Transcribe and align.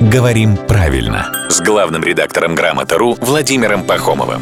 «Говорим 0.00 0.56
правильно» 0.56 1.49
с 1.50 1.60
главным 1.60 2.04
редактором 2.04 2.54
«Грамота.ру» 2.54 3.16
Владимиром 3.20 3.84
Пахомовым. 3.84 4.40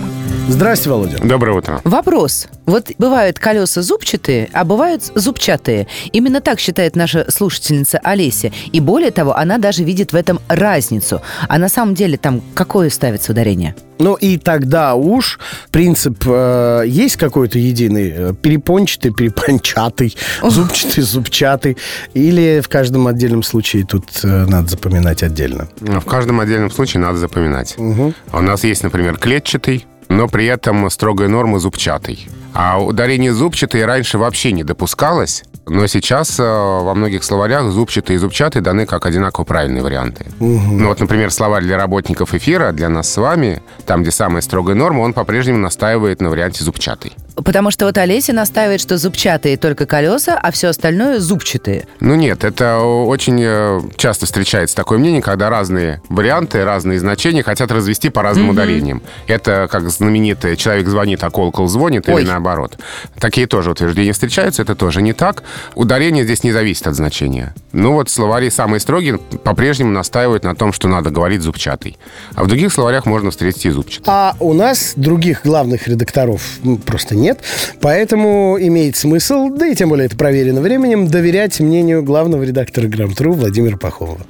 Здрасте, 0.48 0.90
Володя. 0.90 1.18
Доброе 1.22 1.56
утро. 1.56 1.80
Вопрос. 1.84 2.48
Вот 2.66 2.90
бывают 2.98 3.38
колеса 3.38 3.82
зубчатые, 3.82 4.48
а 4.52 4.64
бывают 4.64 5.02
зубчатые. 5.14 5.86
Именно 6.12 6.40
так 6.40 6.60
считает 6.60 6.96
наша 6.96 7.30
слушательница 7.30 7.98
Олеся. 8.02 8.52
И 8.72 8.80
более 8.80 9.10
того, 9.10 9.36
она 9.36 9.58
даже 9.58 9.84
видит 9.84 10.12
в 10.12 10.16
этом 10.16 10.38
разницу. 10.48 11.22
А 11.48 11.58
на 11.58 11.68
самом 11.68 11.94
деле 11.94 12.16
там 12.16 12.42
какое 12.54 12.90
ставится 12.90 13.32
ударение? 13.32 13.74
Ну 13.98 14.14
и 14.14 14.38
тогда 14.38 14.94
уж 14.94 15.40
принцип 15.70 16.22
э, 16.24 16.84
есть 16.86 17.16
какой-то 17.16 17.58
единый, 17.58 18.12
э, 18.16 18.34
перепончатый, 18.40 19.12
перепончатый, 19.12 20.16
зубчатый, 20.42 21.02
зубчатый, 21.02 21.76
или 22.14 22.60
в 22.60 22.68
каждом 22.68 23.08
отдельном 23.08 23.42
случае 23.42 23.84
тут 23.84 24.04
э, 24.22 24.46
надо 24.46 24.68
запоминать 24.68 25.22
отдельно? 25.22 25.68
В 25.80 26.04
каждом 26.04 26.38
отдельном 26.38 26.70
случае 26.70 26.97
надо 26.98 27.18
запоминать. 27.18 27.74
Угу. 27.78 28.14
У 28.32 28.40
нас 28.40 28.64
есть, 28.64 28.82
например, 28.82 29.16
клетчатый, 29.16 29.86
но 30.08 30.28
при 30.28 30.46
этом 30.46 30.88
строгая 30.90 31.28
норма 31.28 31.58
зубчатый. 31.58 32.28
А 32.54 32.82
ударение 32.82 33.32
зубчатый 33.32 33.84
раньше 33.84 34.18
вообще 34.18 34.52
не 34.52 34.64
допускалось, 34.64 35.44
но 35.66 35.86
сейчас 35.86 36.40
э, 36.40 36.42
во 36.42 36.94
многих 36.94 37.24
словарях 37.24 37.70
зубчатый 37.70 38.16
и 38.16 38.18
зубчатый 38.18 38.62
даны 38.62 38.86
как 38.86 39.04
одинаково 39.06 39.44
правильные 39.44 39.82
варианты. 39.82 40.26
Угу. 40.40 40.72
Ну 40.72 40.88
вот, 40.88 40.98
например, 41.00 41.30
словарь 41.30 41.62
для 41.62 41.76
работников 41.76 42.34
эфира, 42.34 42.72
для 42.72 42.88
нас 42.88 43.12
с 43.12 43.16
вами, 43.18 43.62
там, 43.86 44.02
где 44.02 44.10
самая 44.10 44.40
строгая 44.40 44.74
норма, 44.74 45.00
он 45.00 45.12
по-прежнему 45.12 45.58
настаивает 45.58 46.22
на 46.22 46.30
варианте 46.30 46.64
зубчатый. 46.64 47.12
Потому 47.48 47.70
что 47.70 47.86
вот 47.86 47.96
Олеся 47.96 48.34
настаивает, 48.34 48.78
что 48.78 48.98
зубчатые 48.98 49.56
только 49.56 49.86
колеса, 49.86 50.38
а 50.38 50.52
все 50.52 50.68
остальное 50.68 51.18
зубчатые. 51.18 51.86
Ну 51.98 52.14
нет, 52.14 52.44
это 52.44 52.80
очень 52.80 53.40
э, 53.42 53.80
часто 53.96 54.26
встречается 54.26 54.76
такое 54.76 54.98
мнение, 54.98 55.22
когда 55.22 55.48
разные 55.48 56.02
варианты, 56.10 56.62
разные 56.62 57.00
значения 57.00 57.42
хотят 57.42 57.72
развести 57.72 58.10
по 58.10 58.20
разным 58.20 58.48
угу. 58.48 58.52
ударениям. 58.52 59.00
Это 59.26 59.66
как 59.70 59.88
знаменитый 59.88 60.58
«человек 60.58 60.88
звонит, 60.88 61.24
а 61.24 61.30
колокол 61.30 61.68
звонит» 61.68 62.06
Ой. 62.06 62.20
или 62.20 62.28
наоборот. 62.28 62.76
Такие 63.18 63.46
тоже 63.46 63.70
утверждения 63.70 64.12
встречаются, 64.12 64.60
это 64.60 64.74
тоже 64.74 65.00
не 65.00 65.14
так. 65.14 65.42
Ударение 65.74 66.24
здесь 66.24 66.44
не 66.44 66.52
зависит 66.52 66.86
от 66.86 66.96
значения. 66.96 67.54
Ну 67.72 67.94
вот 67.94 68.10
словари 68.10 68.50
самые 68.50 68.80
строгие 68.80 69.16
по-прежнему 69.16 69.90
настаивают 69.90 70.44
на 70.44 70.54
том, 70.54 70.74
что 70.74 70.86
надо 70.86 71.08
говорить 71.08 71.40
зубчатый. 71.40 71.96
А 72.34 72.44
в 72.44 72.46
других 72.46 72.74
словарях 72.74 73.06
можно 73.06 73.30
встретить 73.30 73.64
и 73.64 73.70
зубчатый. 73.70 74.04
А 74.06 74.36
у 74.38 74.52
нас 74.52 74.92
других 74.96 75.44
главных 75.44 75.88
редакторов 75.88 76.42
просто 76.84 77.16
нет. 77.16 77.37
Поэтому 77.80 78.56
имеет 78.60 78.96
смысл, 78.96 79.48
да 79.50 79.66
и 79.66 79.74
тем 79.74 79.90
более 79.90 80.06
это 80.06 80.16
проверено 80.16 80.60
временем, 80.60 81.08
доверять 81.08 81.60
мнению 81.60 82.02
главного 82.02 82.42
редактора 82.42 82.86
Грамм-Тру 82.86 83.32
Владимира 83.32 83.76
Пахомова. 83.76 84.20